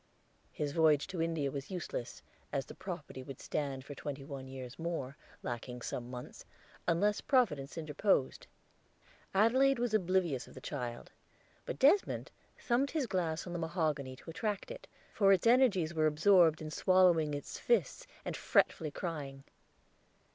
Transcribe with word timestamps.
His 0.51 0.71
voyage 0.71 1.05
to 1.09 1.21
India 1.21 1.51
was 1.51 1.69
useless, 1.69 2.23
as 2.51 2.65
the 2.65 2.73
property 2.73 3.21
would 3.21 3.39
stand 3.39 3.85
for 3.85 3.93
twenty 3.93 4.23
one 4.25 4.47
years 4.47 4.79
more, 4.79 5.15
lacking 5.43 5.83
some 5.83 6.09
months, 6.09 6.43
unless 6.87 7.21
Providence 7.21 7.77
interposed. 7.77 8.47
Adelaide 9.35 9.77
was 9.77 9.93
oblivious 9.93 10.47
of 10.47 10.55
the 10.55 10.59
child, 10.59 11.11
but 11.67 11.77
Desmond 11.77 12.31
thumped 12.57 12.93
his 12.93 13.05
glass 13.05 13.45
on 13.45 13.53
the 13.53 13.59
mahogany 13.59 14.15
to 14.15 14.29
attract 14.31 14.71
it, 14.71 14.87
for 15.13 15.31
its 15.31 15.45
energies 15.45 15.93
were 15.93 16.07
absorbed 16.07 16.63
in 16.63 16.71
swallowing 16.71 17.35
its 17.35 17.59
fists 17.59 18.07
and 18.25 18.35
fretfully 18.35 18.89
crying. 18.89 19.43